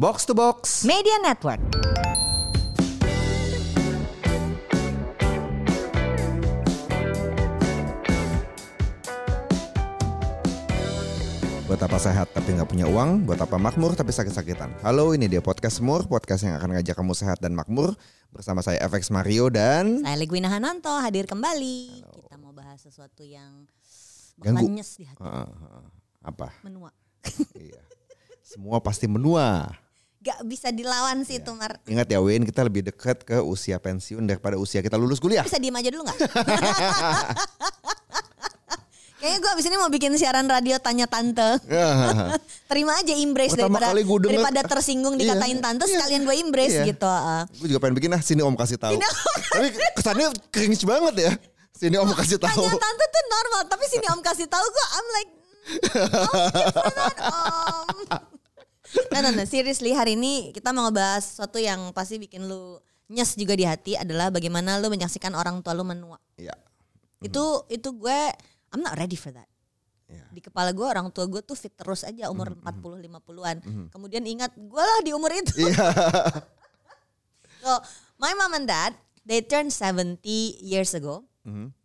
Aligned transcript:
Box 0.00 0.24
to 0.24 0.32
Box. 0.32 0.88
Media 0.88 1.20
Network. 1.20 1.60
Buat 11.68 11.84
apa 11.84 12.00
sehat 12.00 12.32
tapi 12.32 12.56
nggak 12.56 12.64
punya 12.64 12.88
uang? 12.88 13.28
Buat 13.28 13.44
apa 13.44 13.60
makmur 13.60 13.92
tapi 13.92 14.16
sakit-sakitan? 14.16 14.72
Halo, 14.80 15.12
ini 15.12 15.28
dia 15.28 15.44
podcast 15.44 15.84
Mur, 15.84 16.08
podcast 16.08 16.48
yang 16.48 16.56
akan 16.56 16.80
ngajak 16.80 16.96
kamu 16.96 17.12
sehat 17.12 17.36
dan 17.44 17.52
makmur 17.52 17.92
bersama 18.32 18.64
saya 18.64 18.80
FX 18.88 19.12
Mario 19.12 19.52
dan 19.52 20.00
Saya 20.00 20.16
Legwina 20.16 20.48
Hananto 20.48 20.96
hadir 20.96 21.28
kembali. 21.28 22.08
Kita 22.08 22.40
mau 22.40 22.56
bahas 22.56 22.80
sesuatu 22.80 23.20
yang 23.20 23.68
Ganggu. 24.40 24.64
di 24.64 24.80
hati. 24.80 25.04
Eh, 25.12 25.28
eh, 25.28 25.84
apa? 26.24 26.56
Menua. 26.64 26.88
iya. 27.52 27.84
Semua 28.40 28.80
pasti 28.80 29.04
menua. 29.04 29.76
Gak 30.20 30.44
bisa 30.44 30.68
dilawan 30.68 31.24
sih 31.24 31.36
Iya. 31.36 31.42
itu 31.42 31.50
Mar. 31.50 31.72
Ingat 31.86 32.06
ya 32.06 32.20
Win, 32.20 32.44
kita 32.44 32.60
lebih 32.60 32.84
dekat 32.84 33.24
ke 33.24 33.40
usia 33.40 33.76
pensiun 33.76 34.20
daripada 34.22 34.54
usia 34.54 34.78
kita 34.78 34.94
lulus 34.94 35.16
kuliah. 35.16 35.40
Bisa 35.40 35.56
diem 35.56 35.72
aja 35.72 35.88
dulu 35.88 36.04
gak? 36.04 36.18
Kayaknya 39.16 39.38
gue 39.38 39.50
abis 39.52 39.64
ini 39.64 39.76
mau 39.76 39.88
bikin 39.88 40.16
siaran 40.16 40.44
radio 40.44 40.76
tanya 40.76 41.04
tante. 41.04 41.60
Terima 42.72 42.96
aja 42.96 43.12
embrace 43.12 43.52
Pertama 43.52 43.76
daripada 43.76 43.92
kali 43.92 44.02
gua 44.02 44.16
denger- 44.18 44.32
daripada 44.32 44.60
tersinggung 44.66 45.14
Iya, 45.14 45.36
dikatain 45.36 45.58
tante 45.58 45.84
iya. 45.84 45.92
sekalian 45.94 46.22
gue 46.24 46.34
embrace 46.38 46.72
Iya. 46.74 46.84
gitu. 46.88 47.08
Gue 47.56 47.66
juga 47.68 47.80
pengen 47.80 47.96
bikin 47.96 48.10
ah 48.12 48.20
sini 48.20 48.40
om 48.40 48.56
kasih 48.56 48.76
tahu. 48.76 48.96
Tapi 48.96 49.66
kesannya 49.94 50.28
cringe 50.48 50.84
banget 50.84 51.14
ya. 51.18 51.32
Sini 51.70 51.96
om 51.96 52.08
kasih 52.10 52.36
tahu. 52.36 52.60
Tanya 52.60 52.76
tante 52.76 53.04
tuh 53.06 53.24
normal, 53.26 53.60
tapi 53.68 53.84
sini 53.88 54.06
om 54.08 54.20
kasih 54.20 54.46
tahu 54.46 54.64
gue 54.66 54.86
I'm 54.90 55.06
like 55.10 55.30
"Oh, 57.20 57.84
om. 57.84 57.96
Nah, 59.10 59.20
nah, 59.22 59.32
nah, 59.34 59.46
seriously 59.46 59.94
hari 59.94 60.14
ini 60.18 60.50
kita 60.54 60.74
mau 60.74 60.86
ngebahas 60.86 61.22
sesuatu 61.22 61.58
yang 61.58 61.94
pasti 61.94 62.18
bikin 62.18 62.46
lu 62.46 62.78
nyes 63.10 63.34
juga 63.34 63.58
di 63.58 63.66
hati 63.66 63.92
adalah 63.98 64.30
bagaimana 64.30 64.78
lu 64.78 64.86
menyaksikan 64.90 65.34
orang 65.34 65.62
tua 65.62 65.74
lu 65.74 65.82
menua. 65.82 66.18
Iya. 66.38 66.54
Itu 67.22 67.66
itu 67.70 67.90
gue 67.94 68.18
I'm 68.70 68.82
not 68.82 68.94
ready 68.94 69.18
for 69.18 69.34
that. 69.34 69.50
Iya. 70.06 70.26
Di 70.30 70.40
kepala 70.42 70.70
gue 70.70 70.86
orang 70.86 71.10
tua 71.10 71.26
gue 71.26 71.42
tuh 71.42 71.58
fit 71.58 71.74
terus 71.74 72.06
aja 72.06 72.30
umur 72.30 72.54
40 72.54 73.02
50-an. 73.06 73.56
Kemudian 73.90 74.22
ingat 74.26 74.54
gue 74.54 74.82
lah 74.82 75.00
di 75.02 75.10
umur 75.14 75.30
itu. 75.34 75.54
Iya. 75.58 75.86
So, 77.60 77.76
my 78.16 78.32
mom 78.40 78.56
and 78.56 78.64
dad 78.64 78.96
they 79.28 79.44
turned 79.44 79.68
70 79.68 80.24
years 80.64 80.96
ago. 80.96 81.28
Mhm. 81.44 81.76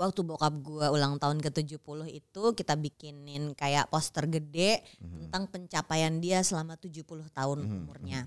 Waktu 0.00 0.20
bokap 0.22 0.54
gue 0.56 0.86
ulang 0.88 1.14
tahun 1.14 1.38
ke-70 1.38 1.76
itu 2.08 2.42
kita 2.54 2.72
bikinin 2.74 3.52
kayak 3.52 3.86
poster 3.86 4.24
gede 4.24 4.80
tentang 4.96 5.44
pencapaian 5.44 6.16
dia 6.16 6.40
selama 6.40 6.72
70 6.74 7.04
tahun 7.28 7.58
umurnya. 7.60 8.24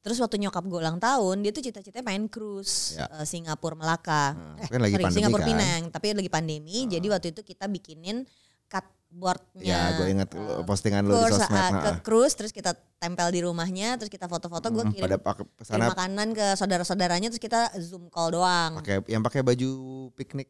Terus 0.00 0.16
waktu 0.16 0.38
nyokap 0.38 0.62
gue 0.62 0.78
ulang 0.78 0.96
tahun, 0.96 1.42
dia 1.42 1.50
tuh 1.50 1.60
cita-citanya 1.60 2.06
main 2.06 2.24
cruise 2.26 2.94
Ya. 2.94 3.10
eh, 3.12 3.26
Singapura 3.26 3.74
Melaka. 3.74 4.32
Nah, 4.32 4.64
kan 4.64 4.78
lagi 4.80 4.94
pandemi 4.94 5.16
Singapura 5.18 5.42
kan. 5.42 5.48
Pinang, 5.50 5.82
tapi 5.90 6.06
lagi 6.14 6.30
pandemi. 6.30 6.86
Jadi 6.86 7.06
waktu 7.06 7.26
itu 7.28 7.42
kita 7.42 7.66
bikinin 7.66 8.22
cardboardnya. 8.66 9.66
Ya, 9.66 9.80
gue 9.94 10.06
inget 10.08 10.28
lu- 10.30 10.62
postingan 10.62 11.02
lu 11.02 11.12
di 11.12 11.34
sosmed. 11.34 11.50
ah, 11.52 11.70
ke 11.76 11.90
ah. 11.90 11.98
cruise 12.00 12.32
terus 12.32 12.50
kita 12.50 12.70
tempel 12.96 13.28
di 13.28 13.40
rumahnya 13.40 13.94
terus 13.96 14.08
kita 14.08 14.26
foto-foto 14.26 14.70
gue 14.70 14.80
Hmm, 14.80 14.92
kirim 14.92 15.04
pada 15.04 15.18
pakai 15.18 15.44
kirim 15.60 15.86
makanan 15.86 16.28
ke 16.32 16.46
saudara-saudaranya 16.54 17.28
terus 17.28 17.42
kita 17.42 17.60
zoom 17.80 18.06
call 18.06 18.30
doang. 18.32 18.78
pakai 18.78 19.02
yang 19.06 19.20
pakai 19.20 19.42
baju 19.42 19.70
piknik. 20.14 20.48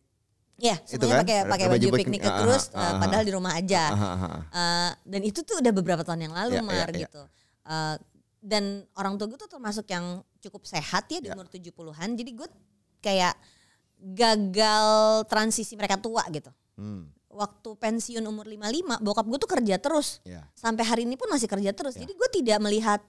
Iya, 0.56 0.76
Itu 0.82 1.04
semuanya 1.04 1.12
kan? 1.12 1.22
pakai 1.22 1.38
pakai 1.44 1.66
baju 1.68 1.86
baju 1.86 1.98
piknik. 2.00 2.20
ke 2.24 2.30
cruise 2.32 2.66
ah, 2.72 2.80
eh, 2.80 2.84
ah, 2.86 2.92
padahal 2.96 3.24
di 3.24 3.32
rumah 3.32 3.52
aja. 3.52 3.82
Ah, 3.88 4.00
ah. 4.00 4.40
Eh, 4.48 4.90
dan 5.04 5.20
itu 5.22 5.40
tuh 5.40 5.60
udah 5.60 5.68
beberapa 5.70 6.00
tahun 6.00 6.20
yang 6.24 6.34
lalu 6.34 6.56
Iya, 6.56 6.64
Mar 6.64 6.74
iya, 6.74 6.84
iya. 6.88 7.00
gitu. 7.04 7.22
Eh, 7.62 7.96
dan 8.40 8.64
orang 8.94 9.14
tua 9.14 9.26
gue 9.26 9.38
tuh 9.38 9.50
termasuk 9.50 9.84
yang 9.86 10.04
cukup 10.38 10.64
sehat 10.64 11.04
ya 11.06 11.20
di 11.20 11.28
Iya. 11.28 11.36
umur 11.36 11.44
70-an. 11.46 12.08
Jadi 12.14 12.30
gue 12.32 12.48
kayak 12.98 13.36
gagal 14.00 14.86
transisi 15.26 15.74
mereka 15.74 15.96
tua 15.96 16.24
gitu. 16.28 16.48
Hmm, 16.76 17.08
Waktu 17.26 17.76
pensiun 17.76 18.24
umur 18.24 18.48
55, 18.48 18.96
bokap 18.98 19.24
gue 19.26 19.38
tuh 19.38 19.50
kerja 19.50 19.76
terus. 19.76 20.20
ya. 20.22 20.40
Sampai 20.52 20.84
hari 20.84 21.04
ini 21.04 21.16
pun 21.16 21.28
masih 21.28 21.48
kerja 21.48 21.72
terus. 21.72 21.96
Iya. 21.96 22.08
Jadi 22.08 22.12
gue 22.14 22.28
tidak 22.32 22.58
melihat 22.60 23.00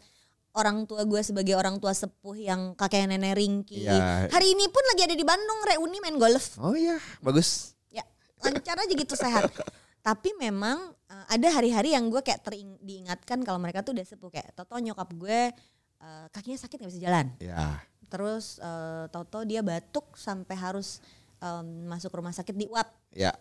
orang 0.58 0.90
tua 0.90 1.06
gue 1.06 1.22
sebagai 1.22 1.54
orang 1.54 1.78
tua 1.78 1.94
sepuh 1.94 2.34
yang 2.34 2.74
kakek 2.74 3.06
nenek 3.06 3.38
ringki. 3.38 3.86
Iya. 3.86 4.26
Hari 4.34 4.48
ini 4.58 4.66
pun 4.74 4.82
lagi 4.90 5.06
ada 5.06 5.16
di 5.16 5.22
Bandung 5.22 5.62
reuni 5.62 6.02
main 6.02 6.18
golf. 6.18 6.58
Oh 6.58 6.74
iya, 6.74 6.98
bagus. 7.22 7.78
Ya, 7.94 8.02
lancar 8.42 8.82
aja 8.82 8.90
gitu 8.90 9.14
sehat. 9.14 9.54
Tapi 10.08 10.34
memang 10.42 10.98
uh, 11.14 11.26
ada 11.30 11.48
hari-hari 11.54 11.94
yang 11.94 12.10
gue 12.10 12.24
kayak 12.26 12.42
tering, 12.42 12.80
diingatkan 12.82 13.46
kalau 13.46 13.62
mereka 13.62 13.86
tuh 13.86 13.94
udah 13.94 14.06
sepuh 14.08 14.34
kayak 14.34 14.56
Toto 14.58 14.80
nyokap 14.82 15.14
gue 15.14 15.40
uh, 16.02 16.26
kakinya 16.34 16.58
sakit 16.58 16.78
nggak 16.82 16.92
bisa 16.92 17.02
jalan. 17.06 17.26
Ya. 17.38 17.84
Terus 18.10 18.58
uh, 18.64 19.06
Toto 19.14 19.46
dia 19.46 19.62
batuk 19.62 20.18
sampai 20.18 20.56
harus 20.58 21.04
um, 21.38 21.92
masuk 21.92 22.10
rumah 22.18 22.34
sakit 22.34 22.56
di 22.56 22.66
UAP. 22.66 22.90
Ya. 23.14 23.36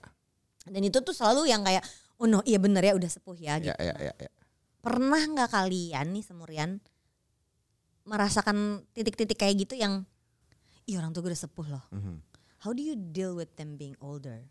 Dan 0.67 0.83
itu 0.83 0.99
tuh 1.01 1.15
selalu 1.15 1.49
yang 1.49 1.63
kayak 1.63 1.87
oh 2.19 2.27
no 2.27 2.43
iya 2.43 2.59
bener 2.59 2.83
ya 2.83 2.93
udah 2.99 3.11
sepuh 3.11 3.39
ya 3.39 3.63
gitu. 3.63 3.71
Ya, 3.71 3.95
ya, 3.95 4.11
ya, 4.11 4.15
ya. 4.27 4.31
Pernah 4.83 5.23
nggak 5.23 5.51
kalian 5.55 6.07
nih 6.11 6.25
semurian 6.27 6.83
merasakan 8.07 8.57
titik-titik 8.91 9.37
kayak 9.37 9.67
gitu 9.67 9.75
yang 9.75 10.07
iya 10.85 10.99
orang 10.99 11.11
tua 11.11 11.21
gue 11.21 11.31
udah 11.31 11.43
sepuh 11.43 11.67
loh. 11.69 11.85
Mhm. 11.91 12.17
How 12.63 12.71
do 12.71 12.81
you 12.81 12.95
deal 12.95 13.35
with 13.35 13.53
them 13.55 13.75
being 13.75 13.99
older? 13.99 14.47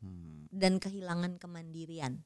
Hmm. 0.00 0.46
Dan 0.48 0.78
kehilangan 0.78 1.36
kemandirian. 1.36 2.22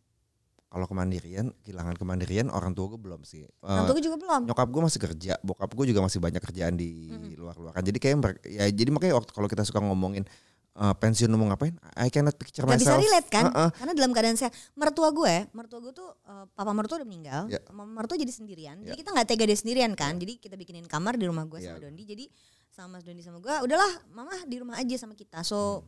Kalau 0.70 0.86
kemandirian, 0.86 1.50
kehilangan 1.66 1.98
kemandirian 1.98 2.47
orang 2.47 2.70
tua 2.70 2.94
gue 2.94 3.00
belum 3.00 3.26
sih. 3.26 3.42
Orang 3.58 3.82
Eh, 3.82 3.86
tua 3.91 3.94
gue 3.98 4.04
juga 4.06 4.16
belum. 4.16 4.42
nyokap 4.47 4.69
gue 4.70 4.82
masih 4.86 5.00
kerja, 5.03 5.32
bokap 5.42 5.70
gue 5.75 5.86
juga 5.91 6.00
masih 6.00 6.22
banyak 6.22 6.38
kerjaan 6.38 6.78
di 6.78 7.10
luar-luar. 7.34 7.75
Jadi 7.75 7.98
kayak 7.98 8.16
ya 8.47 8.70
jadi 8.70 8.91
makanya 8.94 9.19
waktu 9.19 9.34
kalau 9.34 9.50
kita 9.50 9.66
suka 9.66 9.82
ngomongin 9.82 10.22
eh, 10.70 10.94
pensiun 10.94 11.31
mau 11.32 11.47
ngapain, 11.47 11.75
I 11.97 12.08
cannot 12.08 12.34
picture 12.34 12.62
Gak 12.62 12.78
bisa 12.78 12.94
myself. 12.94 13.03
relate 13.03 13.28
kan? 13.28 13.44
Heeh. 13.50 13.70
Karena 13.75 13.92
dalam 13.92 14.10
keadaan 14.10 14.36
saya 14.36 14.50
mertua 14.72 15.10
gue, 15.10 15.34
mertua 15.50 15.78
gue 15.81 15.92
tuh 15.92 16.08
eh, 16.22 16.44
papa 16.50 16.70
mertua 16.70 17.03
udah 17.03 17.08
meninggal, 17.08 17.42
Ya. 17.47 17.58
mama 17.70 18.03
mertua 18.03 18.14
jadi 18.14 18.31
sendirian. 18.31 18.76
Ya. 18.81 18.92
Jadi 18.92 18.97
kita 19.00 19.10
nggak 19.10 19.26
tega 19.26 19.44
dia 19.44 19.58
sendirian 19.58 19.92
kan. 19.94 20.14
Jadi 20.16 20.38
kita 20.38 20.54
bikinin 20.54 20.86
kamar 20.86 21.14
di 21.14 21.26
rumah 21.26 21.44
gue 21.44 21.58
Ya. 21.58 21.75
sama 21.75 21.82
Dondi. 21.82 22.03
Jadi 22.04 22.25
sama 22.70 22.97
Mas 22.97 23.03
Dondi 23.03 23.20
sama 23.20 23.38
gue, 23.38 23.54
udahlah 23.66 23.92
mama 24.08 24.31
di 24.47 24.56
rumah 24.56 24.78
aja 24.78 24.94
sama 24.94 25.12
kita. 25.12 25.42
So 25.42 25.82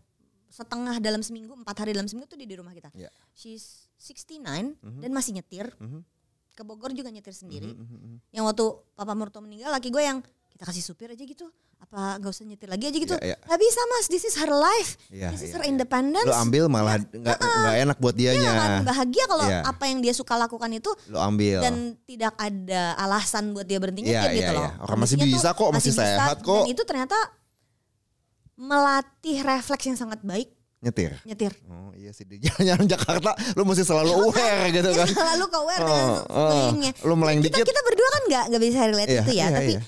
setengah 0.48 1.00
dalam 1.00 1.25
seminggu, 1.25 1.54
empat 1.54 1.76
hari 1.78 1.97
dalam 1.97 2.04
seminggu 2.04 2.28
tuh 2.28 2.37
dia 2.37 2.44
di 2.44 2.59
rumah 2.59 2.75
kita. 2.75 2.93
Ya. 2.93 3.09
She's 3.32 3.88
69 3.97 4.76
dan 5.00 5.10
masih 5.10 5.32
nyetir. 5.32 5.72
Mhm. 5.78 6.03
Ke 6.53 6.60
Bogor 6.60 6.93
juga 6.93 7.09
nyetir 7.09 7.32
sendiri. 7.32 7.72
Mhm, 7.72 7.87
mhm. 7.88 8.16
Yang 8.28 8.44
waktu 8.44 8.66
papa 8.93 9.16
mertua 9.16 9.41
meninggal, 9.41 9.72
laki 9.72 9.88
gue 9.88 10.04
yang 10.04 10.20
kita 10.52 10.64
kasih 10.64 10.82
supir 10.82 11.08
aja 11.08 11.18
gitu. 11.18 11.48
Apa 11.76 12.16
gak 12.16 12.30
usah 12.30 12.44
nyetir 12.44 12.68
lagi 12.68 12.86
aja 12.86 12.94
gitu? 12.94 13.16
Ya. 13.18 13.34
Gak 13.36 13.58
bisa 13.58 13.80
mas, 13.88 14.06
this 14.06 14.22
is 14.22 14.36
her 14.36 14.48
life. 14.48 14.94
Iya, 15.08 15.32
this 15.32 15.42
is 15.42 15.50
iya, 15.50 15.56
her 15.56 15.64
iya. 15.64 15.70
independence. 15.70 16.24
Lo 16.24 16.36
ambil 16.36 16.68
malah 16.68 17.00
nggak 17.00 17.36
nggak 17.36 17.76
enak 17.82 17.96
buat 17.98 18.14
Dia 18.14 18.32
dianya. 18.32 18.52
akan 18.52 18.72
bahagia 18.84 19.24
kalau 19.26 19.44
Iya. 19.44 19.60
apa 19.64 19.84
yang 19.86 19.98
dia 19.98 20.12
suka 20.12 20.34
lakukan 20.36 20.70
itu 20.70 20.90
Lo 21.08 21.18
ambil. 21.18 21.58
dan 21.58 21.74
tidak 22.04 22.32
ada 22.36 22.82
alasan 22.96 23.50
buat 23.50 23.64
dia 23.64 23.76
berhenti 23.76 24.04
Iya, 24.04 24.22
nyetir 24.22 24.32
gitu 24.38 24.44
iya, 24.46 24.56
loh. 24.56 24.68
iya. 24.68 24.72
Orang 24.80 24.98
masih 25.00 25.16
Kondisinya 25.16 25.38
bisa 25.42 25.48
kok, 25.52 25.70
masih 25.70 25.92
sehat 25.92 26.36
kok. 26.38 26.54
Dan 26.58 26.70
itu 26.70 26.82
ternyata 26.84 27.19
melatih 28.54 29.38
refleks 29.40 29.84
yang 29.84 29.98
sangat 29.98 30.20
baik 30.22 30.52
Nyetir. 30.78 31.14
nyetir. 31.22 31.54
Oh 31.64 31.94
iya 31.94 32.10
sih 32.10 32.22
di 32.22 32.42
jalan-jalan 32.42 32.86
Jakarta 32.88 33.30
lo 33.54 33.62
mesti 33.62 33.82
selalu 33.82 34.10
aware 34.20 34.66
gitu 34.69 34.90
kan. 34.92 35.06
Selalu 35.08 35.44
aware 35.48 35.78
dengan 35.80 36.06
Oh, 36.26 36.70
oh. 36.74 37.06
Lu 37.06 37.14
meleng 37.14 37.38
kita, 37.38 37.54
dikit. 37.54 37.70
Kita 37.70 37.80
berdua 37.82 38.08
kan 38.08 38.22
nggak 38.26 38.44
nggak 38.50 38.60
bisa 38.60 38.78
relate 38.84 39.08
Iya, 39.08 39.22
itu 39.22 39.32
ya, 39.32 39.38
iya, 39.40 39.46
tapi 39.52 39.72
iya. 39.72 39.80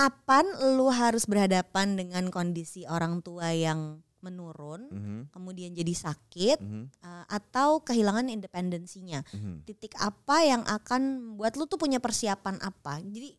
Kapan 0.00 0.46
lu 0.80 0.88
harus 0.88 1.28
berhadapan 1.28 1.92
dengan 1.92 2.32
kondisi 2.32 2.88
orang 2.88 3.20
tua 3.20 3.52
yang 3.52 4.00
menurun, 4.20 4.88
Mhm, 4.92 5.20
kemudian 5.32 5.72
jadi 5.72 5.92
sakit, 5.96 6.60
mhm, 6.60 6.92
uh, 7.00 7.24
atau 7.28 7.80
kehilangan 7.80 8.28
independensinya? 8.28 9.20
mhm. 9.32 9.64
titik 9.64 9.92
apa 9.96 10.44
yang 10.44 10.60
akan 10.64 11.36
buat 11.36 11.56
lu 11.56 11.64
tuh 11.64 11.76
punya 11.76 12.00
persiapan 12.00 12.60
apa 12.60 13.00
jadi 13.00 13.32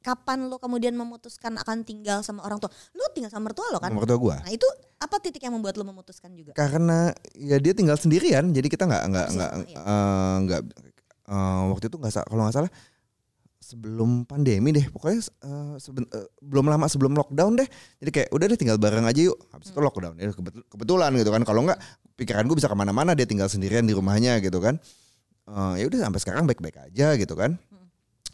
kapan 0.00 0.46
lu 0.46 0.56
kemudian 0.56 0.94
memutuskan 0.94 1.58
akan 1.58 1.82
tinggal 1.82 2.22
sama 2.22 2.46
orang 2.46 2.62
tua 2.62 2.70
lu 2.94 3.02
tinggal 3.10 3.26
sama 3.28 3.50
mertua 3.50 3.66
lo 3.74 3.82
kan 3.82 3.90
Nomor 3.90 4.06
dua 4.06 4.18
gua. 4.22 4.36
nah 4.40 4.54
itu 4.54 4.64
apa 5.02 5.18
titik 5.18 5.42
yang 5.42 5.58
membuat 5.58 5.74
lu 5.76 5.84
memutuskan 5.84 6.30
juga 6.32 6.54
Karena 6.54 7.10
ya 7.34 7.58
dia 7.58 7.74
tinggal 7.74 7.98
sendirian, 7.98 8.54
jadi 8.54 8.68
kita 8.70 8.86
nggak 8.86 9.02
nggak 9.12 9.26
nggak 9.34 9.50
iya. 9.68 9.80
eh, 9.82 10.36
nggak 10.46 10.60
eh, 11.28 11.60
waktu 11.74 11.84
itu 11.90 11.96
nggak 11.98 12.12
kalau 12.24 12.42
nggak 12.46 12.56
salah 12.56 12.72
sebelum 13.58 14.24
pandemi 14.24 14.70
deh 14.70 14.86
pokoknya 14.88 15.20
eh, 15.22 15.74
seben- 15.76 16.08
eh, 16.08 16.28
belum 16.40 16.68
lama 16.68 16.86
sebelum 16.86 17.12
lockdown 17.12 17.58
deh. 17.58 17.68
Jadi 17.98 18.10
kayak 18.10 18.28
udah 18.30 18.46
deh 18.46 18.58
tinggal 18.58 18.78
bareng 18.78 19.04
aja 19.04 19.20
yuk. 19.20 19.36
Habis 19.50 19.70
Hmm. 19.70 19.74
itu 19.74 19.80
lockdown. 19.82 20.14
Ya 20.16 20.30
kebetul- 20.30 20.66
kebetulan 20.68 21.10
gitu 21.16 21.30
kan. 21.30 21.42
Kalau 21.42 21.60
nggak 21.64 21.78
pikiran 22.14 22.44
gue 22.44 22.56
bisa 22.56 22.68
ke 22.68 22.76
mana-mana 22.76 23.12
dia 23.12 23.24
tinggal 23.24 23.48
sendirian 23.48 23.82
di 23.82 23.92
rumahnya 23.92 24.38
gitu 24.40 24.58
kan. 24.58 24.78
Eh, 25.46 25.74
ya 25.80 25.84
udah 25.86 25.98
sampai 26.02 26.20
sekarang 26.20 26.44
baik-baik 26.44 26.76
aja 26.78 27.14
gitu 27.14 27.34
kan. 27.34 27.56
Hmm. 27.70 27.86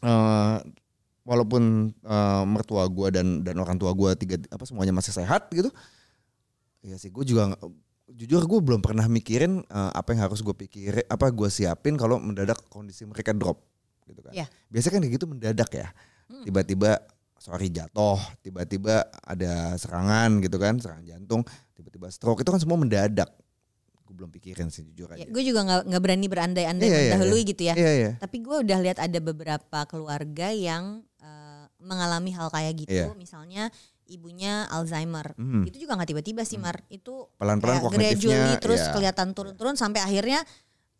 Eh, 0.02 0.56
walaupun 1.22 1.62
eh, 1.94 2.44
mertua 2.44 2.90
gue 2.90 3.08
dan 3.14 3.46
dan 3.46 3.54
orang 3.56 3.78
tua 3.78 3.94
gue 3.94 4.10
tiga 4.18 4.36
apa 4.50 4.66
semuanya 4.66 4.90
masih 4.90 5.14
sehat 5.14 5.46
gitu 5.54 5.70
ya 6.82 6.98
sih 6.98 7.14
gue 7.14 7.22
juga 7.22 7.54
jujur 8.10 8.42
gue 8.42 8.58
belum 8.58 8.82
pernah 8.82 9.06
mikirin 9.06 9.62
eh, 9.62 9.90
apa 9.94 10.12
yang 10.12 10.26
harus 10.26 10.42
gue 10.42 10.50
pikirin 10.50 11.06
apa 11.06 11.30
gue 11.30 11.46
siapin 11.46 11.94
kalau 11.94 12.18
mendadak 12.18 12.58
kondisi 12.66 13.06
mereka 13.06 13.30
drop 13.30 13.62
gitu 14.08 14.20
kan. 14.24 14.32
Iya. 14.34 14.46
Biasanya 14.70 14.92
kan 14.92 15.00
kayak 15.04 15.14
gitu 15.14 15.26
mendadak 15.28 15.70
ya. 15.70 15.88
Hmm. 16.28 16.44
Tiba-tiba 16.48 16.90
sorry 17.42 17.68
jatuh, 17.74 18.22
tiba-tiba 18.38 19.10
ada 19.26 19.74
serangan 19.74 20.38
gitu 20.38 20.56
kan, 20.62 20.78
serangan 20.78 21.02
jantung, 21.02 21.42
tiba-tiba 21.74 22.06
stroke 22.14 22.46
itu 22.46 22.50
kan 22.54 22.60
semua 22.62 22.78
mendadak. 22.78 23.26
Gue 24.06 24.14
belum 24.14 24.30
pikirin 24.30 24.70
sih 24.70 24.86
jujur 24.86 25.10
aja. 25.10 25.22
Ya, 25.22 25.26
gue 25.26 25.42
juga 25.42 25.66
nggak 25.66 25.90
nggak 25.90 26.02
berani 26.02 26.26
berandai-andai 26.30 26.86
Iya, 26.86 26.94
iya, 26.94 27.02
mendahului 27.10 27.42
gitu 27.42 27.62
ya. 27.66 27.74
Iya 27.74 27.92
iya. 27.98 28.10
Tapi 28.22 28.36
gue 28.38 28.56
udah 28.62 28.78
lihat 28.78 28.98
ada 29.02 29.18
beberapa 29.18 29.78
keluarga 29.90 30.54
yang 30.54 31.02
eh, 31.18 31.64
mengalami 31.82 32.30
hal 32.30 32.46
kayak 32.54 32.86
gitu. 32.86 33.10
Iya. 33.10 33.18
Misalnya 33.18 33.74
ibunya 34.06 34.68
Alzheimer. 34.70 35.34
Hmm. 35.34 35.64
Itu 35.66 35.82
juga 35.82 35.98
nggak 35.98 36.10
tiba-tiba 36.14 36.42
sih 36.46 36.60
Mar. 36.60 36.84
Itu 36.92 37.32
Pelan-pelan 37.40 37.82
kognitifnya, 37.82 38.14
gradually 38.14 38.54
terus 38.62 38.82
iya. 38.86 38.92
kelihatan 38.94 39.28
turun-turun 39.34 39.74
sampai 39.74 40.04
akhirnya 40.04 40.44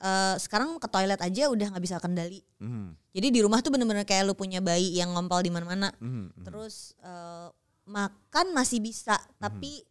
eh, 0.03 0.37
sekarang 0.37 0.77
ke 0.77 0.87
toilet 0.87 1.17
aja 1.17 1.47
udah 1.47 1.67
nggak 1.71 1.81
bisa 1.81 1.97
kendali. 1.97 2.43
Hmm, 2.59 2.99
Jadi 3.11 3.29
di 3.31 3.41
rumah 3.41 3.61
tuh 3.61 3.71
bener-bener 3.71 4.03
kayak 4.03 4.25
lu 4.25 4.35
punya 4.35 4.59
bayi 4.59 4.93
yang 4.93 5.11
ngompol 5.11 5.39
di 5.39 5.49
mana-mana. 5.49 5.95
hmm. 5.95 6.43
Terus 6.43 6.99
eh, 6.99 7.49
makan 7.85 8.47
masih 8.51 8.79
bisa, 8.79 9.15
Hmm. 9.15 9.39
tapi 9.41 9.83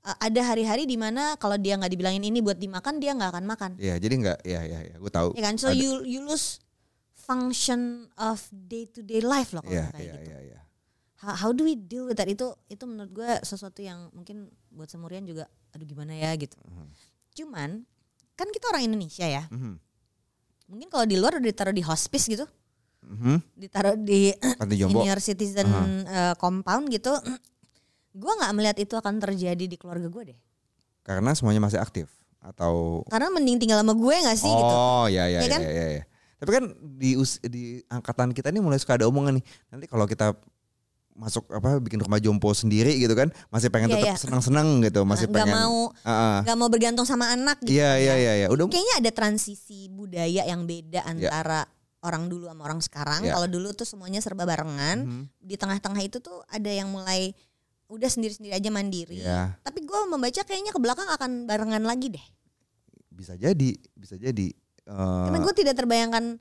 eh, 0.00 0.16
ada 0.20 0.40
hari-hari 0.44 0.84
di 0.84 0.94
mana 0.94 1.34
kalau 1.36 1.54
dia 1.54 1.74
nggak 1.74 1.90
dibilangin 1.90 2.22
ini 2.22 2.38
buat 2.38 2.56
dimakan 2.56 2.96
dia 2.96 3.12
nggak 3.12 3.30
akan 3.30 3.44
makan. 3.44 3.70
Iya, 3.76 3.98
jadi 3.98 4.14
enggak 4.14 4.38
ya 4.42 4.60
ya 4.62 4.80
ya, 4.84 4.94
gue 4.96 5.10
tahu. 5.10 5.34
Ya 5.34 5.42
kan? 5.42 5.54
So 5.56 5.68
Ada- 5.68 5.76
you 5.76 5.90
you 6.04 6.20
lose 6.22 6.62
function 7.18 7.80
of 8.16 8.40
day 8.48 8.86
to 8.86 9.02
day 9.02 9.20
life 9.20 9.52
loh 9.52 9.60
kalau 9.60 9.74
Iya, 9.74 9.86
kayak 9.90 10.00
iya, 10.00 10.14
gitu. 10.14 10.30
iya, 10.30 10.38
iya. 10.46 10.60
How, 11.18 11.34
how 11.36 11.50
do 11.50 11.66
we 11.66 11.74
deal 11.74 12.06
with 12.06 12.16
that? 12.16 12.24
Itu 12.26 12.54
itu 12.68 12.86
menurut 12.86 13.10
gue 13.10 13.30
sesuatu 13.42 13.82
yang 13.82 14.08
mungkin 14.12 14.48
buat 14.70 14.86
semurian 14.86 15.26
juga 15.26 15.44
aduh 15.68 15.84
gimana 15.84 16.14
ya 16.14 16.30
gitu. 16.34 16.56
Cuman 17.34 17.84
kan 18.38 18.46
kita 18.54 18.70
orang 18.70 18.86
Indonesia 18.86 19.26
ya. 19.26 19.44
Mhm, 19.50 19.74
Mungkin 20.68 20.88
kalau 20.92 21.08
di 21.08 21.16
luar 21.18 21.40
udah 21.40 21.48
ditaruh 21.48 21.74
di 21.74 21.82
hospice 21.82 22.28
gitu, 22.28 22.46
mhm. 23.02 23.40
ditaruh 23.56 23.96
di 23.98 24.30
senior 24.68 25.18
citizen 25.18 25.66
uh, 26.06 26.36
compound 26.38 26.86
gitu. 26.92 27.10
gue 28.20 28.32
nggak 28.32 28.52
melihat 28.54 28.76
itu 28.78 28.94
akan 28.94 29.18
terjadi 29.18 29.64
di 29.64 29.76
keluarga 29.80 30.06
gue 30.06 30.22
deh. 30.34 30.38
Karena 31.02 31.32
semuanya 31.32 31.64
masih 31.64 31.80
aktif 31.80 32.06
atau 32.38 33.02
Karena 33.10 33.32
mending 33.34 33.58
tinggal 33.58 33.80
sama 33.82 33.96
gue 33.96 34.14
nggak 34.14 34.38
sih 34.38 34.52
gitu. 34.52 34.74
Oh 34.76 35.06
ya 35.10 35.26
ya 35.26 35.40
Ya 35.40 35.46
ya, 35.46 35.48
kan? 35.50 35.60
ya, 35.64 35.86
ya. 35.98 36.04
Tapi 36.38 36.50
kan 36.54 36.64
di 37.00 37.10
di 37.50 37.62
angkatan 37.90 38.30
kita 38.30 38.54
ini 38.54 38.62
mulai 38.62 38.78
suka 38.78 38.94
ada 38.94 39.10
omongan 39.10 39.42
nih. 39.42 39.44
Nanti 39.74 39.86
kalau 39.90 40.06
kita 40.06 40.36
masuk 41.18 41.50
apa 41.50 41.82
bikin 41.82 41.98
rumah 41.98 42.22
jompo 42.22 42.54
sendiri 42.54 42.94
gitu 42.94 43.10
kan, 43.12 43.34
masih 43.50 43.74
pengen 43.74 43.90
Iya, 43.90 43.96
tetap 43.98 44.06
iya. 44.06 44.16
senang-senang 44.16 44.78
gitu, 44.86 45.02
masih 45.02 45.26
Nggak 45.26 45.50
pengen. 45.50 45.54
mau 45.58 45.90
ah. 46.06 46.40
nggak 46.46 46.56
mau 46.56 46.68
bergantung 46.70 47.02
sama 47.02 47.34
anak 47.34 47.58
gitu. 47.66 47.74
Iya 47.74 47.98
iya 47.98 48.14
ya. 48.14 48.14
iya 48.14 48.32
iya. 48.38 48.46
Udah 48.48 48.70
Kayaknya 48.70 48.94
ada 49.02 49.10
transisi 49.10 49.90
budaya 49.90 50.46
yang 50.46 50.62
beda 50.62 51.02
antara 51.02 51.66
orang 51.98 52.30
dulu 52.30 52.46
sama 52.46 52.62
orang 52.62 52.78
sekarang. 52.78 53.26
Ya. 53.26 53.34
Kalau 53.34 53.50
dulu 53.50 53.74
tuh 53.74 53.82
semuanya 53.82 54.22
serba 54.22 54.46
barengan. 54.46 55.02
Mhm. 55.02 55.22
Di 55.42 55.58
tengah-tengah 55.58 55.98
itu 56.06 56.22
tuh 56.22 56.46
ada 56.46 56.70
yang 56.70 56.86
mulai 56.86 57.34
udah 57.90 58.06
sendiri-sendiri 58.06 58.54
aja 58.54 58.70
mandiri. 58.70 59.18
Iya. 59.18 59.58
Tapi 59.64 59.82
gue 59.82 60.00
membaca 60.06 60.40
kayaknya 60.46 60.70
ke 60.70 60.78
belakang 60.78 61.08
akan 61.10 61.50
barengan 61.50 61.82
lagi 61.82 62.14
deh. 62.14 62.26
bisa 63.10 63.34
jadi, 63.34 63.74
bisa 63.98 64.14
jadi. 64.14 64.54
Eh, 64.86 64.94
Karena 65.26 65.42
gue 65.42 65.54
tidak 65.58 65.74
terbayangkan 65.74 66.38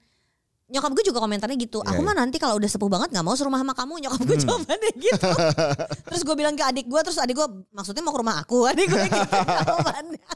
nyokap 0.67 0.91
gue 0.91 1.03
juga 1.05 1.19
komentarnya 1.19 1.55
gitu. 1.55 1.79
Iya, 1.79 1.95
Aku 1.95 2.01
iya. 2.03 2.07
mah 2.07 2.15
nanti 2.17 2.37
kalau 2.37 2.55
udah 2.55 2.67
sepuh 2.67 2.87
banget 2.87 3.09
nggak 3.11 3.23
mau 3.23 3.33
serumah 3.33 3.59
sama 3.63 3.71
kamu. 3.71 3.93
Nyokap 4.03 4.21
gue 4.21 4.35
Hmm. 4.35 4.43
jawabannya 4.43 4.91
gitu. 4.99 5.29
terus 6.11 6.21
gue 6.23 6.35
bilang 6.35 6.53
ke 6.53 6.63
adik 6.63 6.85
gue, 6.85 6.99
terus 7.01 7.17
adik 7.17 7.35
gue 7.35 7.47
maksudnya 7.71 8.03
mau 8.03 8.11
ke 8.11 8.19
rumah 8.19 8.35
aku. 8.43 8.67
Adik 8.67 8.85
gue 8.85 8.99
gitu 8.99 9.35
jawabannya. 9.63 10.27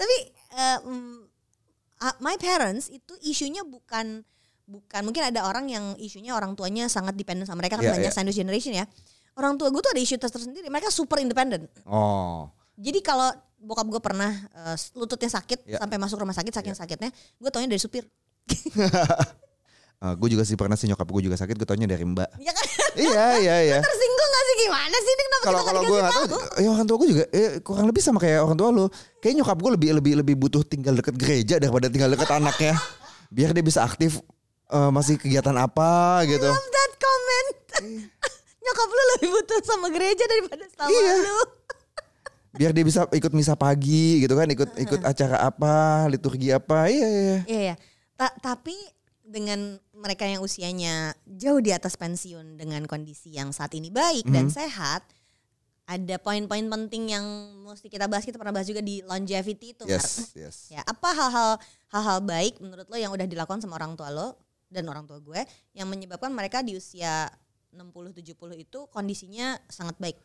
Tapi 0.00 0.16
ah, 2.00 2.14
my 2.20 2.36
parents 2.36 2.92
itu 2.92 3.16
isunya 3.24 3.64
bukan 3.64 4.24
bukan 4.64 5.00
mungkin 5.04 5.28
ada 5.28 5.44
orang 5.44 5.68
yang 5.68 5.92
isunya 5.96 6.32
orang 6.32 6.56
tuanya 6.56 6.88
sangat 6.88 7.12
dependent 7.14 7.44
sama 7.44 7.60
mereka 7.60 7.76
kan 7.76 7.84
Iya, 7.84 7.92
banyak 7.96 8.12
iya. 8.12 8.16
sandwich 8.16 8.36
generation 8.36 8.72
ya. 8.72 8.84
Orang 9.34 9.58
tua 9.58 9.66
gue 9.68 9.82
tuh 9.82 9.90
ada 9.90 9.98
isu 9.98 10.14
tersendiri. 10.14 10.70
Mereka 10.70 10.88
super 10.88 11.18
independent. 11.18 11.66
oh, 11.84 12.48
Jadi 12.74 13.00
kalau 13.00 13.30
bokap 13.64 13.88
gue 13.88 13.98
pernah 13.98 14.30
eh, 14.30 14.76
lututnya 14.94 15.30
sakit 15.30 15.64
Ya. 15.64 15.80
sampai 15.80 15.96
masuk 15.96 16.20
rumah 16.20 16.32
sakit 16.32 16.52
saking 16.52 16.72
sakitnya, 16.72 17.08
gue 17.10 17.50
taunya 17.50 17.66
dari 17.66 17.80
supir. 17.80 18.04
gue 20.04 20.28
juga 20.28 20.44
sih 20.44 20.52
pernah 20.52 20.76
sih 20.76 20.84
nyokap 20.84 21.08
gue 21.08 21.22
juga 21.24 21.34
sakit, 21.34 21.56
gue 21.56 21.64
taunya 21.64 21.88
dari 21.88 22.04
mbak. 22.04 22.28
Ya 22.36 22.52
kan? 22.52 22.66
iya 23.00 23.24
iya 23.40 23.56
iya. 23.66 23.78
Tersinggung 23.80 24.30
gak 24.30 24.44
sih 24.44 24.56
gimana 24.60 24.96
sih 24.96 25.10
ini 25.10 25.22
kenapa 25.24 25.42
Kalau 25.42 25.58
kita 25.58 25.64
kalau 25.66 25.80
gue 25.82 25.96
nggak 25.96 26.12
tahu, 26.12 26.24
ya 26.60 26.68
orang 26.68 26.84
tua 26.84 26.96
gue 26.96 27.08
juga 27.08 27.24
eh, 27.32 27.50
kurang 27.58 27.86
lebih 27.88 28.02
sama 28.04 28.18
kayak 28.20 28.44
orang 28.44 28.54
tua 28.54 28.68
lu. 28.68 28.84
Kayak 29.18 29.34
nyokap 29.40 29.56
gue 29.56 29.70
lebih 29.80 29.88
lebih 29.96 30.12
lebih 30.20 30.34
butuh 30.36 30.62
tinggal 30.62 30.92
deket 30.92 31.16
gereja 31.16 31.54
daripada 31.56 31.88
tinggal 31.88 32.12
deket 32.12 32.28
anaknya. 32.28 32.76
Biar 33.32 33.50
dia 33.50 33.64
bisa 33.64 33.80
aktif 33.80 34.20
eh, 34.68 34.90
masih 34.92 35.16
kegiatan 35.16 35.56
apa 35.56 36.20
gitu. 36.28 36.46
Love 36.46 36.68
that 36.68 36.92
comment. 37.00 37.48
Nyokap 38.60 38.88
lu 38.88 39.02
lebih 39.16 39.28
butuh 39.32 39.58
sama 39.64 39.88
gereja 39.88 40.24
daripada 40.26 40.64
sama 40.68 40.88
Iya. 40.92 41.14
lu. 41.18 41.38
Biar 42.54 42.70
dia 42.70 42.84
bisa 42.86 43.04
ikut 43.10 43.32
misa 43.34 43.54
pagi 43.54 44.22
gitu 44.22 44.34
kan, 44.34 44.46
ikut 44.46 44.70
ikut 44.78 45.00
acara 45.02 45.42
apa, 45.42 46.06
liturgi 46.06 46.50
apa. 46.50 46.86
Iya 46.86 47.06
iya. 47.06 47.20
iya. 47.20 47.38
Iya 47.44 47.60
ya. 47.60 47.76
Ta- 48.14 48.36
tapi 48.40 48.74
dengan 49.20 49.74
mereka 49.90 50.22
yang 50.22 50.38
usianya 50.38 51.16
jauh 51.26 51.58
di 51.58 51.72
atas 51.72 51.96
pensiun 51.96 52.54
dengan 52.54 52.84
kondisi 52.84 53.32
yang 53.32 53.50
saat 53.50 53.74
ini 53.74 53.88
baik 53.88 54.28
dan 54.28 54.46
Mhm. 54.46 54.54
sehat, 54.54 55.02
ada 55.84 56.16
poin-poin 56.16 56.64
penting 56.64 57.12
yang 57.12 57.24
mesti 57.60 57.88
kita 57.88 58.06
bahas. 58.06 58.24
Kita 58.24 58.38
pernah 58.38 58.54
bahas 58.54 58.68
juga 58.68 58.80
di 58.80 59.00
longevity 59.02 59.74
itu. 59.74 59.84
Mar. 59.84 59.96
Yes 59.98 60.32
yes. 60.32 60.56
Ya, 60.70 60.80
apa 60.80 61.10
hal-hal 61.10 61.58
hal-hal 61.90 62.18
baik 62.22 62.60
menurut 62.60 62.86
lo 62.86 62.96
yang 62.96 63.12
udah 63.12 63.26
dilakukan 63.26 63.60
sama 63.60 63.76
orang 63.76 63.92
tua 63.92 64.08
lo 64.08 64.36
dan 64.70 64.88
orang 64.88 65.04
tua 65.04 65.20
gue 65.20 65.40
yang 65.72 65.86
menyebabkan 65.86 66.30
mereka 66.30 66.64
di 66.64 66.76
usia 66.76 67.28
60 67.74 68.14
70 68.14 68.54
itu 68.54 68.86
kondisinya 68.88 69.58
sangat 69.66 69.98
baik. 69.98 70.16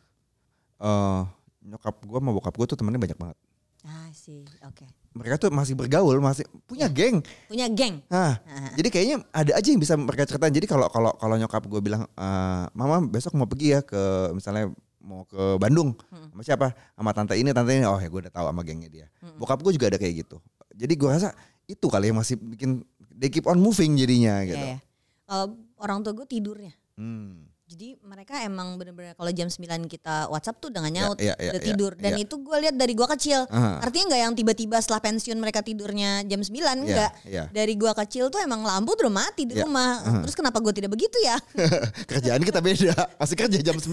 Eh, 0.80 1.22
nyokap 1.62 1.94
gue 2.00 2.18
sama 2.18 2.30
bokap 2.32 2.54
gue 2.54 2.66
tuh 2.66 2.78
temennya 2.78 3.00
banyak 3.00 3.18
banget. 3.18 3.36
Ah, 3.80 4.12
sih. 4.12 4.44
Oke. 4.68 4.84
Mereka 5.16 5.40
tuh 5.40 5.48
masih 5.48 5.72
bergaul, 5.72 6.20
masih 6.20 6.44
punya 6.68 6.84
Iya. 6.84 6.92
geng. 6.92 7.16
Punya 7.48 7.66
geng. 7.66 8.04
Nah, 8.12 8.36
Ah. 8.44 8.70
jadi 8.76 8.88
kayaknya 8.92 9.16
ada 9.32 9.52
aja 9.56 9.68
yang 9.72 9.80
bisa 9.80 9.96
mereka 9.96 10.28
ceritain. 10.28 10.52
Jadi 10.52 10.68
kalau 10.68 10.84
kalau 10.92 11.16
kalau 11.16 11.34
nyokap 11.34 11.64
gue 11.64 11.80
bilang, 11.80 12.04
"Eh, 12.04 12.64
mama 12.70 13.00
besok 13.02 13.32
mau 13.34 13.48
pergi 13.48 13.72
ya 13.72 13.80
ke 13.80 14.00
misalnya 14.30 14.68
mau 15.00 15.24
ke 15.24 15.56
Bandung 15.56 15.96
Hmm. 16.12 16.28
sama 16.30 16.42
siapa? 16.44 16.66
Sama 16.92 17.10
tante 17.16 17.32
ini, 17.34 17.56
tante 17.56 17.72
ini. 17.72 17.88
Oh 17.88 17.96
ya 17.96 18.06
gue 18.06 18.20
udah 18.20 18.32
tahu 18.32 18.52
sama 18.52 18.60
gengnya 18.60 18.92
dia. 18.92 19.06
Hmm. 19.24 19.40
Bokap 19.40 19.64
gue 19.64 19.72
juga 19.72 19.88
ada 19.88 19.96
kayak 19.96 20.28
gitu. 20.28 20.36
Jadi 20.76 20.92
gue 20.94 21.08
rasa 21.08 21.32
itu 21.64 21.86
kali 21.88 22.12
yang 22.12 22.20
masih 22.20 22.36
bikin 22.36 22.84
they 23.10 23.32
keep 23.32 23.48
on 23.48 23.56
moving 23.56 23.96
jadinya 23.96 24.44
gitu. 24.44 24.60
Iya, 24.60 24.76
ya. 24.76 24.78
Kalau 25.24 25.46
orang 25.80 26.04
tua 26.04 26.12
gue 26.12 26.26
tidurnya. 26.28 26.76
Hmm. 27.00 27.48
Jadi 27.70 27.94
mereka 28.02 28.34
emang 28.42 28.74
bener-bener 28.74 29.14
kalau 29.14 29.30
jam 29.30 29.46
9 29.46 29.62
kita 29.86 30.26
WhatsApp 30.26 30.58
tuh 30.58 30.74
udah 30.74 30.82
gak 30.82 30.90
nyaut, 30.90 31.18
iya, 31.22 31.38
iya, 31.38 31.54
udah 31.54 31.60
iya, 31.62 31.68
tidur. 31.70 31.92
Dan 31.94 32.18
iya. 32.18 32.26
itu 32.26 32.34
gue 32.42 32.56
lihat 32.66 32.74
dari 32.74 32.98
gua 32.98 33.06
kecil. 33.14 33.46
Aha. 33.46 33.78
Artinya 33.78 34.10
nggak 34.10 34.20
yang 34.26 34.34
tiba-tiba 34.34 34.76
setelah 34.82 34.98
pensiun 34.98 35.38
mereka 35.38 35.62
tidurnya 35.62 36.26
jam 36.26 36.42
9 36.42 36.50
enggak. 36.50 37.14
iya. 37.30 37.46
Dari 37.46 37.78
gua 37.78 37.94
kecil 37.94 38.26
tuh 38.26 38.42
emang 38.42 38.66
lampu 38.66 38.98
udah 38.98 39.14
mati 39.14 39.46
di 39.46 39.54
rumah. 39.54 40.02
Terus 40.26 40.34
kenapa 40.34 40.58
gue 40.58 40.82
tidak 40.82 40.90
begitu 40.90 41.14
ya? 41.22 41.38
Kerjaan 42.10 42.42
kita 42.42 42.58
beda. 42.58 42.94
Masih 43.22 43.36
kerja 43.38 43.58
jam 43.62 43.78
9, 43.78 43.86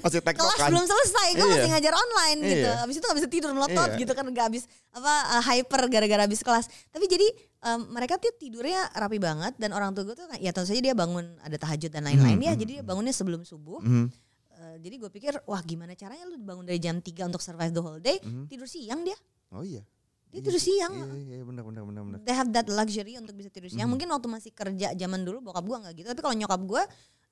masih 0.00 0.20
Kelas 0.24 0.24
tektokan. 0.24 0.68
belum 0.72 0.86
selesai, 0.88 1.28
gue 1.36 1.44
Iya. 1.44 1.52
masih 1.52 1.68
ngajar 1.76 1.92
online 1.92 2.38
gitu. 2.40 2.70
Iya. 2.72 2.84
Abis 2.88 2.94
itu 2.96 3.04
gak 3.04 3.18
bisa 3.20 3.28
tidur 3.28 3.50
melotot 3.52 3.90
Iya. 3.92 4.00
gitu 4.00 4.12
kan 4.16 4.24
gak 4.32 4.46
habis 4.48 4.64
apa 4.96 5.12
uh, 5.36 5.42
hyper 5.44 5.82
gara-gara 5.92 6.24
habis 6.24 6.40
kelas. 6.40 6.72
Tapi 6.88 7.04
jadi 7.04 7.28
um, 7.62 7.80
mereka 7.90 8.16
tuh 8.16 8.32
tidurnya 8.34 8.88
rapi 8.90 9.16
banget 9.16 9.56
dan 9.56 9.70
orang 9.70 9.90
tua 9.90 10.04
gue 10.04 10.14
tuh 10.14 10.26
ya 10.36 10.50
tentu 10.50 10.66
saja 10.66 10.80
dia 10.80 10.92
bangun 10.92 11.24
ada 11.38 11.56
tahajud 11.56 11.88
dan 11.88 12.04
lain-lain 12.04 12.34
Hmm, 12.34 12.42
ya. 12.42 12.52
hmm, 12.52 12.60
Jadi 12.60 12.70
dia 12.72 12.82
bangunnya 12.82 13.12
sebelum 13.12 13.42
subuh. 13.42 13.80
Mhm. 13.80 14.06
Uh, 14.52 14.76
jadi 14.78 14.94
gue 14.98 15.10
pikir 15.10 15.32
wah 15.44 15.60
gimana 15.60 15.94
caranya 15.94 16.24
lu 16.24 16.36
bangun 16.36 16.62
dari 16.62 16.76
jam 16.76 16.96
3 16.96 17.24
untuk 17.24 17.40
survive 17.40 17.70
the 17.70 17.80
whole 17.80 17.96
day 17.98 18.20
Mhm. 18.20 18.44
tidur 18.46 18.66
siang 18.66 19.00
dia. 19.00 19.16
Oh 19.50 19.60
iya. 19.60 19.80
Dia 20.28 20.38
Iya 20.38 20.46
tidur 20.46 20.60
siang. 20.60 20.92
Iya, 20.94 21.06
iya, 21.16 21.34
iya, 21.34 21.44
benar 21.44 21.64
benar 21.64 21.82
benar 21.82 22.02
benar. 22.04 22.18
They 22.22 22.30
have 22.30 22.52
that 22.52 22.66
luxury 22.66 23.16
untuk 23.16 23.34
bisa 23.34 23.48
tidur 23.48 23.66
siang. 23.66 23.88
Mhm. 23.88 23.92
Mungkin 23.96 24.08
waktu 24.10 24.28
masih 24.28 24.52
kerja 24.52 24.92
zaman 24.92 25.24
dulu 25.24 25.42
bokap 25.42 25.64
gue 25.64 25.76
nggak 25.80 25.94
gitu. 25.96 26.06
Tapi 26.06 26.20
kalau 26.20 26.34
nyokap 26.34 26.60
gue 26.62 26.82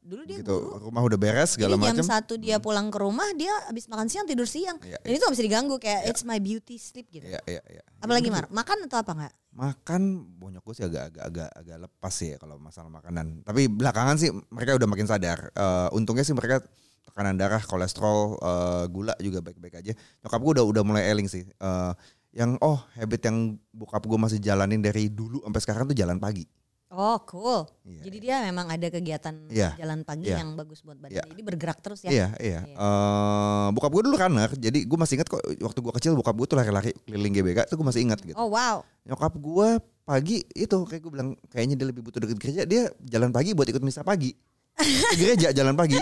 dulu 0.00 0.22
dia 0.24 0.38
Gitu, 0.38 0.50
guru. 0.50 0.88
rumah 0.88 1.02
udah 1.02 1.16
beres 1.16 1.54
segala 1.54 1.74
Jadi 1.74 1.84
jam 1.84 1.94
macam. 1.94 2.06
satu 2.06 2.34
dia 2.36 2.56
pulang 2.58 2.88
ke 2.88 2.98
rumah 2.98 3.28
dia 3.32 3.50
habis 3.66 3.86
makan 3.86 4.06
siang 4.06 4.24
tidur 4.24 4.44
siang. 4.44 4.78
Iya, 4.80 4.98
Dan 4.98 5.10
itu 5.10 5.22
gak 5.22 5.34
bisa 5.34 5.44
diganggu 5.44 5.76
kayak 5.76 6.08
it's 6.08 6.22
my 6.22 6.36
beauty 6.36 6.76
sleep 6.76 7.06
gitu. 7.08 7.24
Iya, 7.24 7.40
iya, 7.44 7.62
iya. 7.68 7.82
Apalagi 7.98 8.28
Bener. 8.28 8.48
Mar, 8.48 8.64
makan 8.64 8.86
atau 8.86 8.98
apa 8.98 9.12
nggak? 9.14 9.32
Makan 9.50 10.02
bonyok 10.38 10.62
gue 10.62 10.74
sih 10.74 10.84
agak 10.84 11.02
agak 11.10 11.24
agak 11.24 11.48
agak 11.52 11.76
lepas 11.82 12.12
sih 12.12 12.28
ya 12.30 12.36
kalau 12.36 12.56
masalah 12.56 12.88
makanan. 12.88 13.42
Tapi 13.42 13.66
belakangan 13.66 14.16
sih 14.16 14.30
mereka 14.48 14.78
udah 14.78 14.86
makin 14.86 15.06
sadar. 15.06 15.50
Eh, 15.50 15.88
untungnya 15.92 16.22
sih 16.22 16.32
mereka 16.32 16.62
tekanan 17.02 17.34
darah, 17.34 17.58
kolesterol, 17.60 18.38
eh, 18.38 18.84
gula 18.86 19.14
juga 19.18 19.40
baik-baik 19.40 19.74
aja. 19.76 19.92
Nyokap 20.22 20.38
gue 20.38 20.52
udah 20.56 20.64
udah 20.64 20.82
mulai 20.82 21.04
eling 21.06 21.26
sih. 21.26 21.42
Eh, 21.42 21.92
yang 22.32 22.54
oh 22.60 22.78
habit 22.94 23.24
yang 23.24 23.36
bokap 23.72 24.04
gue 24.04 24.14
masih 24.14 24.38
jalanin 24.38 24.78
dari 24.78 25.08
dulu 25.08 25.42
sampai 25.42 25.60
sekarang 25.60 25.84
tuh 25.86 25.96
jalan 25.96 26.16
pagi. 26.16 26.46
Oh 26.88 27.20
cool. 27.28 27.68
Iya, 27.84 28.00
Jadi 28.08 28.16
dia 28.16 28.36
memang 28.48 28.64
ada 28.64 28.88
kegiatan 28.88 29.36
Iya, 29.52 29.76
jalan 29.76 30.08
pagi 30.08 30.24
iya. 30.24 30.40
yang 30.40 30.56
bagus 30.56 30.80
buat 30.80 30.96
badan. 30.96 31.20
Iya. 31.20 31.24
Jadi 31.28 31.42
bergerak 31.44 31.78
terus 31.84 32.00
ya. 32.00 32.08
Iya, 32.08 32.26
iya. 32.40 32.60
Iya. 32.64 32.76
Eh, 32.80 33.66
bokap 33.76 33.92
gue 33.92 34.02
dulu 34.08 34.16
runner, 34.16 34.48
jadi 34.56 34.78
gue 34.88 34.98
masih 34.98 35.20
ingat 35.20 35.28
kok 35.28 35.40
waktu 35.44 35.78
gue 35.84 35.92
kecil 36.00 36.12
bokap 36.16 36.32
gue 36.32 36.46
tuh 36.48 36.56
lari-lari 36.56 36.96
keliling 37.04 37.34
GBK 37.36 37.68
tuh 37.68 37.76
gue 37.76 37.84
masih 37.84 38.08
ingat 38.08 38.24
gitu. 38.24 38.32
Oh 38.40 38.48
wow. 38.48 38.80
Nyokap 39.04 39.36
gue 39.36 39.68
pagi 40.08 40.40
itu 40.56 40.76
kayak 40.88 41.02
gue 41.04 41.12
bilang 41.12 41.28
kayaknya 41.52 41.76
dia 41.76 41.86
lebih 41.92 42.00
butuh 42.00 42.16
deket 42.16 42.40
gereja 42.40 42.62
dia 42.64 42.88
jalan 43.04 43.28
pagi 43.28 43.52
buat 43.52 43.68
ikut 43.68 43.84
misa 43.84 44.00
pagi 44.00 44.32
ke 44.72 45.14
gereja 45.20 45.52
jalan 45.52 45.76
pagi 45.76 46.00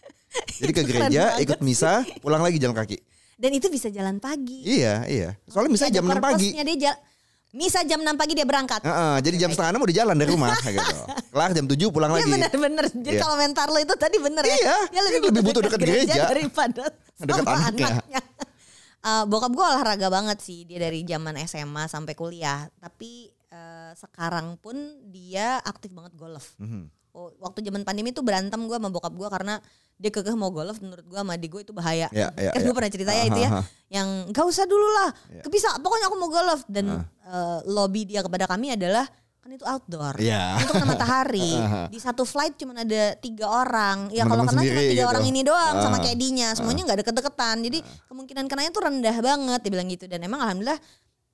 jadi 0.64 0.72
ke 0.72 0.82
gereja 0.88 1.22
ikut 1.36 1.60
misa 1.60 2.00
pulang 2.24 2.40
lagi 2.40 2.56
jalan 2.56 2.72
kaki 2.72 2.96
Dan 3.36 3.52
itu 3.52 3.68
bisa 3.68 3.92
jalan 3.92 4.16
pagi. 4.16 4.64
iya 4.64 5.04
iya 5.04 5.36
soalnya 5.44 5.68
misalnya 5.68 6.00
jam 6.00 6.08
6 6.08 6.16
pagi 6.16 6.48
Dia 6.54 6.76
jal- 6.80 7.00
Misa 7.52 7.84
jam 7.84 8.00
6 8.00 8.16
pagi 8.16 8.32
dia 8.32 8.48
berangkat. 8.48 8.80
Heeh, 8.80 9.16
jadi 9.20 9.36
jam 9.44 9.50
setengah 9.52 9.76
enam 9.76 9.84
udah 9.84 9.96
jalan 9.96 10.16
dari 10.16 10.30
rumah 10.32 10.56
kayak 10.56 10.80
gitu 10.80 10.94
kelar 11.32 11.50
jam 11.52 11.64
7 11.68 11.76
pulang 11.92 12.10
Iya 12.12 12.16
lagi 12.16 12.30
benar-benar. 12.32 12.84
Jadi 12.92 13.12
Iya. 13.12 13.22
kalau 13.24 13.36
mentar 13.36 13.66
lo 13.68 13.78
itu 13.80 13.94
tadi 13.96 14.16
bener 14.20 14.44
ya. 14.44 14.56
Iya, 14.56 14.76
Dia 14.88 15.02
lebih, 15.04 15.18
dia 15.20 15.28
lebih 15.32 15.42
butuh 15.44 15.62
dekat 15.64 15.80
dekat 15.80 15.88
gereja 15.88 16.22
daripada 16.28 16.84
Dekat 17.20 17.44
sama 17.44 17.58
anaknya. 17.68 17.90
Eh, 19.02 19.24
bokap 19.26 19.50
gue 19.50 19.66
olahraga 19.66 20.06
banget 20.14 20.38
sih 20.46 20.62
dia 20.62 20.78
dari 20.78 21.02
zaman 21.02 21.34
SMA 21.42 21.90
sampai 21.90 22.14
kuliah. 22.14 22.70
Tapi 22.78 23.34
eh, 23.50 23.90
sekarang 23.98 24.54
pun 24.62 24.78
dia 25.10 25.58
aktif 25.58 25.90
banget 25.90 26.14
golf. 26.14 26.54
Mhm. 26.62 26.86
Oh, 27.12 27.28
waktu 27.38 27.60
zaman 27.60 27.84
pandemi 27.84 28.08
tuh 28.08 28.24
berantem 28.24 28.56
gue 28.64 28.72
sama 28.72 28.88
bokap 28.88 29.12
gue 29.12 29.28
karena 29.28 29.60
dia 30.00 30.08
kekeh 30.08 30.32
mau 30.32 30.48
golf 30.48 30.80
menurut 30.80 31.04
gue 31.04 31.14
sama 31.14 31.36
adik 31.36 31.52
gue 31.52 31.62
itu 31.62 31.72
bahaya. 31.72 32.08
Ya, 32.08 32.32
ya, 32.32 32.50
kan 32.50 32.60
ya. 32.60 32.64
gue 32.64 32.74
pernah 32.74 32.88
cerita 32.88 33.12
ya 33.12 33.24
itu 33.28 33.36
ya. 33.36 33.50
Aha, 33.52 33.60
aha. 33.60 33.62
Yang 33.86 34.08
gak 34.32 34.46
usah 34.48 34.64
dulu 34.64 34.88
lah. 34.96 35.08
Ya. 35.28 35.42
Bisa 35.46 35.68
pokoknya 35.76 36.08
aku 36.08 36.16
mau 36.16 36.30
golf 36.32 36.64
dan 36.66 36.86
Ah. 36.88 37.04
eh, 37.28 37.58
lobby 37.68 38.08
dia 38.08 38.24
kepada 38.24 38.48
kami 38.48 38.72
adalah 38.72 39.04
kan 39.42 39.50
itu 39.50 39.60
outdoor. 39.60 40.16
Iya. 40.16 40.56
Untuk 40.56 40.72
kena 40.72 40.88
matahari. 40.88 41.52
Aha. 41.68 41.82
Di 41.92 41.98
satu 41.98 42.24
flight 42.24 42.56
cuma 42.56 42.72
ada 42.72 43.12
tiga 43.18 43.44
orang. 43.44 44.08
Ya 44.08 44.24
kalau 44.24 44.48
kena 44.48 44.64
cuma 44.64 44.80
tiga 44.80 45.02
gitu. 45.02 45.04
orang 45.04 45.24
ini 45.28 45.40
doang 45.44 45.74
sama 45.84 45.98
Ah. 45.98 46.02
kedinya. 46.02 46.48
Semuanya 46.56 46.82
nggak 46.88 46.98
deket-deketan. 47.04 47.56
Jadi 47.60 47.78
kemungkinan 48.08 48.44
kenanya 48.48 48.70
tuh 48.72 48.82
rendah 48.82 49.16
banget 49.18 49.60
dia 49.60 49.70
bilang 49.70 49.88
gitu. 49.90 50.08
Dan 50.08 50.24
emang 50.24 50.40
alhamdulillah 50.40 50.80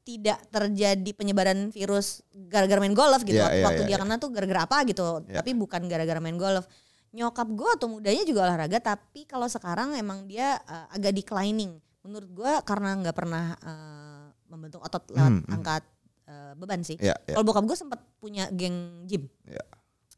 tidak 0.08 0.40
terjadi 0.48 1.10
penyebaran 1.12 1.68
virus 1.68 2.24
gara-gara 2.32 2.80
main 2.80 2.96
golf 2.96 3.20
gitu. 3.28 3.36
Iya, 3.36 3.60
iya, 3.60 3.64
Waktu 3.68 3.84
iya, 3.84 3.88
dia 3.92 3.96
iya. 4.00 4.00
kena 4.00 4.16
tuh 4.16 4.32
gara-gara 4.32 4.64
apa 4.64 4.80
gitu. 4.88 5.20
Iya. 5.28 5.44
Tapi 5.44 5.52
bukan 5.52 5.84
gara-gara 5.84 6.16
main 6.16 6.40
golf. 6.40 6.64
Nyokap 7.12 7.48
gue 7.52 7.70
atau 7.76 7.92
mudanya 7.92 8.24
juga 8.24 8.48
olahraga. 8.48 8.80
Tapi 8.80 9.28
kalau 9.28 9.44
sekarang 9.44 9.92
emang 10.00 10.24
dia 10.24 10.56
eh, 10.64 10.96
agak 10.96 11.12
declining. 11.12 11.76
Menurut 12.00 12.30
gue 12.32 12.52
karena 12.64 12.96
nggak 13.04 13.12
pernah 13.12 13.52
eh, 13.60 14.24
membentuk 14.48 14.80
otot 14.80 15.04
lewat 15.12 15.28
Hmm, 15.28 15.44
hmm. 15.44 15.54
angkat 15.60 15.82
eh, 16.24 16.52
beban 16.56 16.80
sih. 16.80 16.96
Iya, 16.96 17.12
iya. 17.28 17.36
Kalau 17.36 17.44
bokap 17.44 17.68
gue 17.68 17.76
sempat 17.76 18.00
punya 18.16 18.48
geng 18.48 19.04
gym. 19.04 19.28
Iya. 19.44 19.60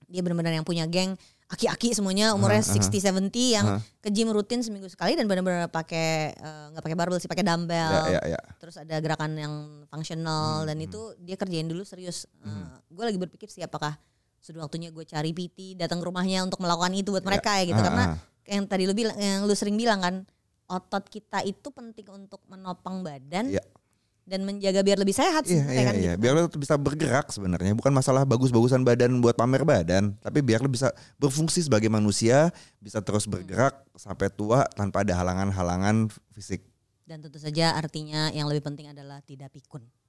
Dia 0.07 0.23
benar-benar 0.23 0.55
yang 0.55 0.67
punya 0.67 0.87
geng 0.87 1.19
aki-aki 1.51 1.91
semuanya 1.91 2.31
umurnya 2.31 2.63
Aha, 2.63 2.79
aha. 2.79 2.79
60 2.79 3.29
70 3.35 3.55
yang 3.59 3.67
Aha. 3.67 3.79
ke 3.99 4.09
gym 4.15 4.31
rutin 4.31 4.63
seminggu 4.63 4.87
sekali 4.87 5.19
dan 5.19 5.27
benar-benar 5.27 5.67
pakai 5.67 6.31
eh, 6.31 6.65
nggak 6.71 6.83
pakai 6.87 6.97
barbel 6.97 7.19
sih 7.19 7.27
pakai 7.27 7.43
dumbbell. 7.43 8.07
Ya, 8.07 8.23
ya, 8.23 8.39
ya. 8.39 8.41
Terus 8.63 8.79
ada 8.79 8.95
gerakan 9.03 9.35
yang 9.35 9.55
fungsional 9.91 10.63
Hmm, 10.63 10.69
dan 10.71 10.77
hmm. 10.79 10.87
itu 10.87 11.01
dia 11.19 11.35
kerjain 11.35 11.67
dulu 11.67 11.83
serius. 11.83 12.31
gue 12.87 13.05
lagi 13.05 13.19
berpikir 13.19 13.51
sih 13.51 13.67
apakah 13.67 13.99
sudah 14.41 14.65
waktunya 14.65 14.89
gue 14.95 15.05
cari 15.05 15.35
PT 15.37 15.77
datang 15.77 16.01
ke 16.01 16.07
rumahnya 16.07 16.47
untuk 16.47 16.63
melakukan 16.65 16.95
itu 16.97 17.13
buat 17.13 17.21
Ya, 17.23 17.29
mereka 17.29 17.51
ya 17.61 17.65
gitu 17.69 17.81
ah, 17.83 17.87
karena 17.87 18.05
ah. 18.09 18.17
yang 18.49 18.65
tadi 18.65 18.83
lu 18.89 18.95
bilang 18.97 19.17
yang 19.21 19.45
lu 19.45 19.53
sering 19.53 19.77
bilang 19.77 20.01
kan 20.01 20.15
otot 20.71 21.05
kita 21.11 21.43
itu 21.45 21.69
penting 21.75 22.07
untuk 22.09 22.41
menopang 22.47 23.03
badan 23.03 23.51
Iya. 23.53 23.63
Dan 24.31 24.47
menjaga 24.47 24.87
biar 24.87 24.95
lebih 24.95 25.11
sehat 25.11 25.43
Iya, 25.43 25.67
sebenarnya 25.67 25.75
iya, 25.75 25.83
kan 25.83 25.95
iya. 25.99 26.13
gitu. 26.15 26.23
Biar 26.23 26.33
lo 26.39 26.43
bisa 26.55 26.75
bergerak 26.79 27.27
sebenarnya. 27.35 27.73
Bukan 27.75 27.91
masalah 27.91 28.23
bagus-bagusan 28.23 28.87
badan 28.87 29.19
buat 29.19 29.35
pamer 29.35 29.67
badan. 29.67 30.15
Tapi 30.23 30.39
biar 30.39 30.63
lo 30.63 30.71
bisa 30.71 30.95
berfungsi 31.19 31.67
sebagai 31.67 31.91
manusia. 31.91 32.55
Bisa 32.79 33.03
terus 33.03 33.27
bergerak 33.27 33.75
sampai 33.99 34.31
tua 34.31 34.71
tanpa 34.79 35.03
ada 35.03 35.19
halangan-halangan 35.19 36.15
fisik. 36.31 36.63
Dan 37.03 37.27
tentu 37.27 37.43
saja 37.43 37.75
artinya 37.75 38.31
yang 38.31 38.47
lebih 38.47 38.63
penting 38.63 38.95
adalah 38.95 39.19
tidak 39.27 39.51
pikun. 39.51 39.83